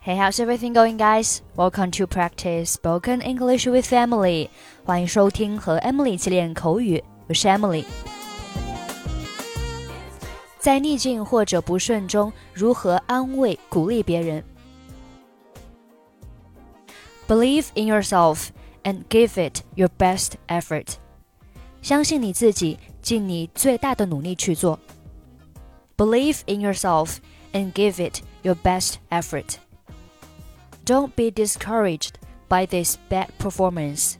[0.00, 1.42] Hey, how's everything going, guys?
[1.56, 4.48] Welcome to practice spoken English with Emily.
[4.84, 7.84] 欢迎收听和 Emily 一起练口语，我是 Emily。
[10.60, 14.44] 在逆境或者不顺中，如何安慰、鼓励别人？
[17.26, 18.50] Believe in yourself
[18.84, 20.94] and give it your best effort.
[21.82, 24.78] 相信你自己，尽你最大的努力去做。
[25.96, 27.16] Believe in yourself
[27.52, 29.56] and give it your best effort.
[30.84, 32.10] Don't be discouraged
[32.48, 34.14] by this bad performance.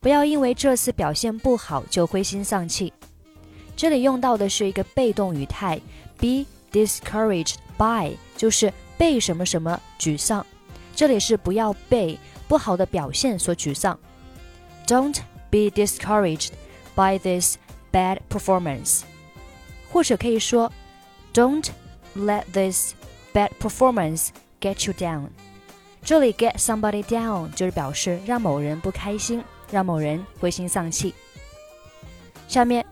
[0.00, 2.92] 不要因为这次表现不好就灰心丧气。
[3.76, 5.80] 这里用到的是一个被动语态，
[6.18, 10.46] be discouraged by 就是被什么什么沮丧。
[10.94, 13.98] 这里是不要被不好的表现所沮丧。
[14.86, 15.18] Don't
[15.50, 16.50] be discouraged
[16.94, 17.58] by this
[17.92, 19.02] bad performance.
[19.90, 20.72] 或者可以说，
[21.34, 21.68] Don't
[22.16, 22.94] let this
[23.34, 24.28] bad performance
[24.60, 25.28] get you down.
[26.03, 31.13] 这里 get somebody down 就是表示让某人不开心，让某人灰心丧气。
[32.47, 32.85] 下面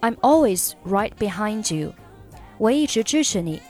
[0.00, 1.92] ，I'm always right behind you，
[2.58, 3.60] 我一直支持你。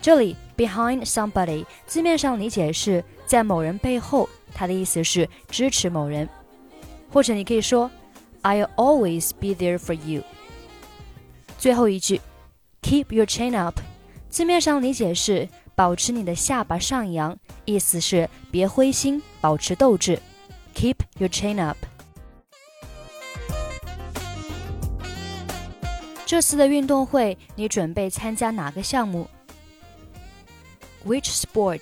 [0.00, 6.28] 这里 behind somebody 字面上理解是在某人背后，它的意思是支持某人。
[7.12, 7.90] 或者你可以说
[8.42, 10.22] ，I'll always be there for you。
[11.58, 12.20] 最后一句
[12.82, 13.78] ，keep your chin up，
[14.30, 15.48] 字面上理解是。
[15.77, 20.19] 保持你的下巴上扬，意思是别灰心，保持斗志。
[20.75, 21.77] Keep your chin up。
[26.25, 29.27] 这次的运动会，你准备参加哪个项目？
[31.05, 31.81] Which sport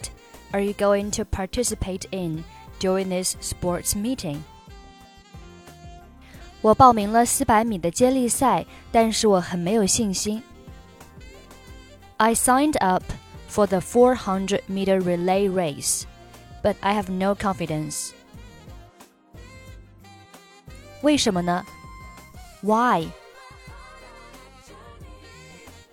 [0.51, 2.43] are you going to participate in
[2.79, 4.39] during this sports meeting？
[6.61, 10.43] 我报名了四百米的接力赛，但是我很没有信心。
[12.17, 13.03] I signed up
[13.47, 16.05] for the 400 meter relay race,
[16.63, 18.11] but I have no confidence.
[21.01, 21.65] 为什么呢？
[22.61, 23.07] Why？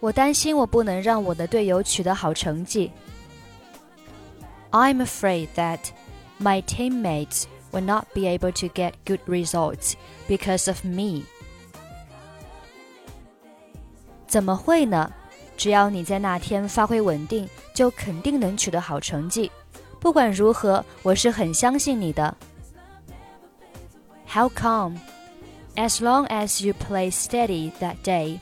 [0.01, 2.93] 我担心我不能让我的队友取得好成绩。
[4.71, 5.91] I'm afraid that
[6.39, 9.95] my teammates will not be able to get good results
[10.29, 11.25] because of me.
[14.27, 15.11] 怎么会呢？
[15.57, 19.51] 只要你在那天发挥稳定，就肯定能取得好成绩。
[20.01, 22.37] 不管如何，我是很相信你的。
[24.29, 24.99] How come?
[25.75, 28.39] As long as you play steady that day,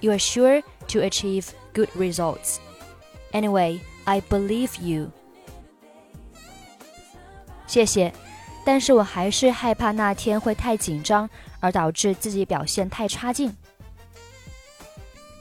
[0.00, 2.56] you are sure to achieve good results.
[3.32, 5.10] Anyway, I believe you.
[7.66, 8.12] 谢谢，
[8.64, 11.28] 但是我还是害怕那天会太紧张，
[11.60, 13.54] 而导致自己表现太差劲。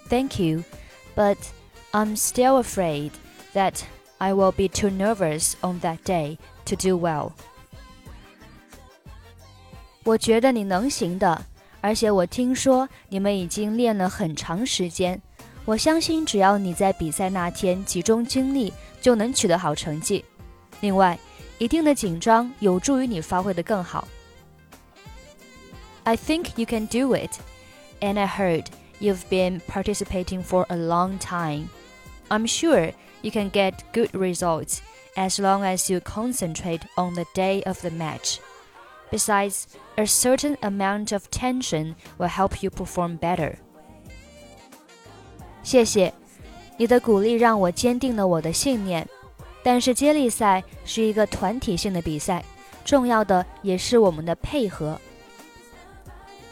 [0.10, 0.64] Thank you
[1.18, 1.38] but
[1.92, 3.12] I'm still afraid
[3.54, 3.82] that
[4.18, 7.32] I will be too nervous on that day to do well.
[10.04, 11.46] 我觉得你能行的，
[11.82, 15.22] 而且我听说你们已经练了很长时间。
[15.66, 20.26] 我相信只要你在比赛那天集中精力，就能取得好成绩。
[20.82, 21.18] 另外，
[21.58, 24.06] 一定的紧张有助于你发挥的更好。
[26.04, 27.32] I think you can do it,
[28.02, 28.66] and I heard
[29.00, 31.70] You've been participating for a long time.
[32.30, 34.82] I'm sure you can get good results
[35.16, 38.40] as long as you concentrate on the day of the match.
[39.12, 39.66] Besides,
[39.98, 43.58] a certain amount of tension will help you perform better.
[45.64, 46.14] 谢谢，
[46.78, 49.08] 你的鼓励让我坚定了我的信念。
[49.64, 52.44] 但是接力赛是一个团体性的比赛，
[52.84, 55.00] 重要的也是我们的配合。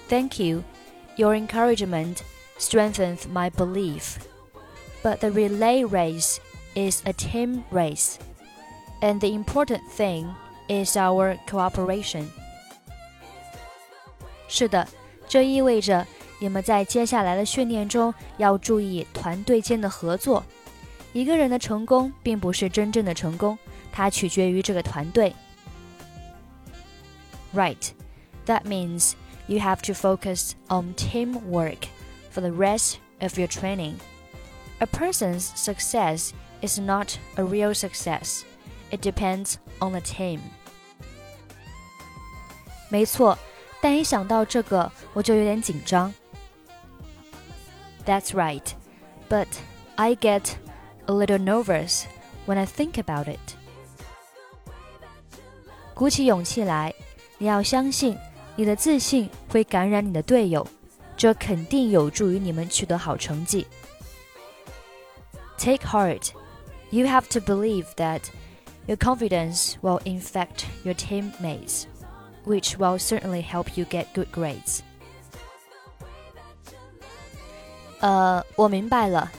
[0.08, 0.64] Thank you,
[1.18, 2.18] your encouragement
[2.58, 4.18] strengthened my belief.
[5.04, 6.40] But the relay race
[6.76, 8.18] is a team race,
[9.02, 10.28] and the important thing
[10.68, 12.28] is our cooperation.
[14.48, 14.88] 是的，
[15.28, 16.06] 这意味着
[16.40, 20.44] 你们在接下来的训练中要注意团队间的合作。
[21.14, 23.58] 一个人的成功并不是真正的成功，
[23.92, 25.34] 它取决于这个团队。
[27.54, 27.90] Right,
[28.46, 29.14] that means
[29.48, 31.80] you have to focus on teamwork
[32.36, 33.96] for the rest of your training.
[34.80, 38.44] A person's success is not a real success.
[38.92, 40.40] It depends on the team.
[42.90, 43.38] 没错，
[43.82, 46.14] 但一想到这个，我就有点紧张。
[48.06, 48.66] That's right,
[49.30, 49.48] but
[49.96, 50.56] I get
[51.06, 52.04] a little nervous
[52.46, 53.40] when I think about it.
[55.94, 56.94] 鼓起勇气来，
[57.38, 58.18] 你要相信，
[58.56, 60.68] 你的自信会感染你的队友。
[61.16, 63.68] 这肯定有助于你们取得好成绩。
[65.58, 66.32] Take heart.
[66.90, 68.22] You have to believe that
[68.88, 71.86] Your confidence will infect your teammates,
[72.46, 74.82] which will certainly help you get good grades.
[78.00, 79.32] 呃，我明白了。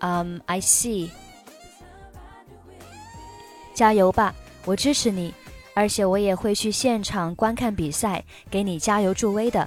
[0.00, 1.10] Um, I see.
[3.74, 4.34] 加油吧，
[4.66, 5.32] 我支持你，
[5.74, 9.66] 而且我也会去现场观看比赛，给你加油助威的。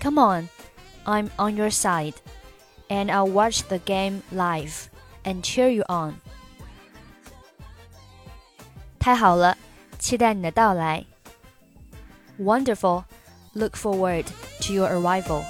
[0.00, 0.48] Come on,
[1.06, 2.14] I'm on your side,
[2.88, 4.90] and I'll watch the game live
[5.24, 6.20] and cheer you on.
[8.98, 9.56] 太好了，
[9.98, 11.04] 期待你的到来。
[12.38, 13.04] Wonderful,
[13.54, 14.26] look forward
[14.60, 15.44] to your arrival.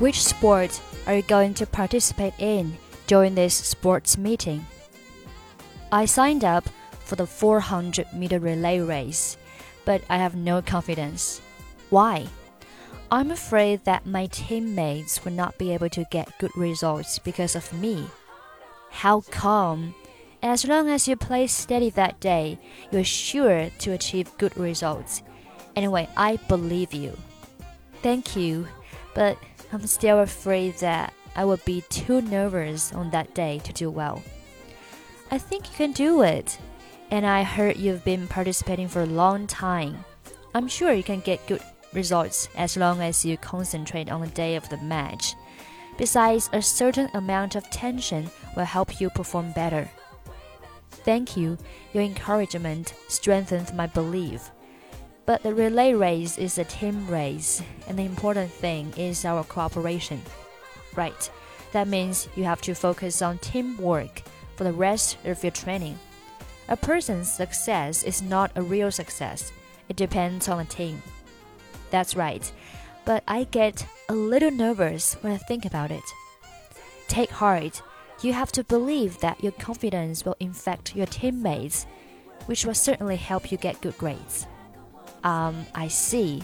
[0.00, 2.76] Which sport are you going to participate in
[3.06, 4.60] during this sports meeting?
[5.90, 6.64] I signed up
[7.04, 9.36] for the 400 meter relay race,
[9.89, 11.41] but I have no confidence.
[11.89, 12.27] Why?
[13.09, 17.73] I'm afraid that my teammates will not be able to get good results because of
[17.73, 18.05] me.
[18.91, 19.95] How come?
[20.43, 22.59] As long as you play steady that day,
[22.91, 25.23] you're sure to achieve good results.
[25.75, 27.17] Anyway, I believe you.
[28.03, 28.67] Thank you,
[29.15, 29.39] but
[29.73, 34.21] I'm still afraid that I will be too nervous on that day to do well.
[35.31, 36.59] I think you can do it.
[37.11, 40.05] And I heard you've been participating for a long time.
[40.53, 41.61] I'm sure you can get good
[41.93, 45.35] results as long as you concentrate on the day of the match.
[45.97, 49.89] Besides, a certain amount of tension will help you perform better.
[51.03, 51.57] Thank you.
[51.93, 54.51] Your encouragement strengthens my belief.
[55.25, 60.21] But the relay race is a team race, and the important thing is our cooperation.
[60.95, 61.29] Right,
[61.71, 64.23] that means you have to focus on teamwork
[64.55, 65.99] for the rest of your training.
[66.69, 69.51] A person's success is not a real success,
[69.89, 71.01] it depends on the team.
[71.89, 72.51] That's right,
[73.05, 76.03] but I get a little nervous when I think about it.
[77.07, 77.81] Take heart.
[78.21, 81.87] You have to believe that your confidence will infect your teammates,
[82.45, 84.45] which will certainly help you get good grades.
[85.23, 86.43] Um, I see.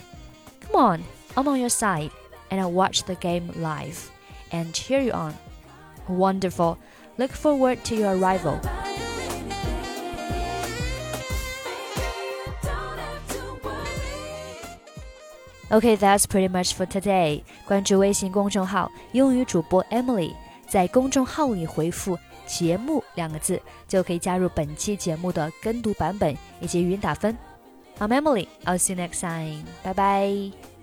[0.62, 1.04] Come on,
[1.38, 2.10] I'm on your side,
[2.50, 4.10] and I'll watch the game live
[4.52, 5.38] and cheer you on.
[6.08, 6.80] Wonderful.
[7.20, 8.60] Look forward to your arrival.
[15.72, 17.42] OK, that's pretty much for today.
[17.68, 20.34] 关注微信公众号“英语主播 Emily”，
[20.68, 27.36] 在公众号里回复“节目”两个字，就可以加入本期节目的跟读版本以及语音打分。
[27.98, 28.48] I'm Emily.
[28.66, 29.64] I'll see you next time.
[29.84, 30.75] Bye bye.